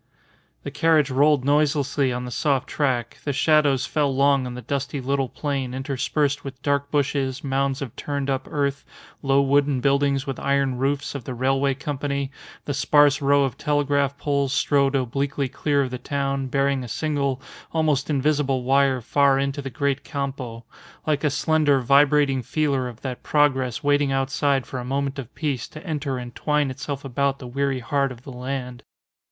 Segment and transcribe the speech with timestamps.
[0.63, 4.99] The carriage rolled noiselessly on the soft track, the shadows fell long on the dusty
[4.99, 8.83] little plain interspersed with dark bushes, mounds of turned up earth,
[9.21, 12.31] low wooden buildings with iron roofs of the Railway Company;
[12.65, 17.39] the sparse row of telegraph poles strode obliquely clear of the town, bearing a single,
[17.71, 20.65] almost invisible wire far into the great campo
[21.05, 25.67] like a slender, vibrating feeler of that progress waiting outside for a moment of peace
[25.67, 28.81] to enter and twine itself about the weary heart of the land.